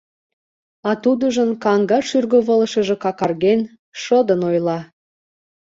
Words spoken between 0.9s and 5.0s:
тудыжын каҥга шӱргывылышыже какарген, шыдын ойла.